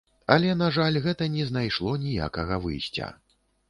Але, 0.35 0.55
на 0.61 0.69
жаль, 0.77 0.97
гэта 1.05 1.29
не 1.35 1.43
знайшло 1.53 1.95
ніякага 2.09 2.63
выйсця. 2.69 3.17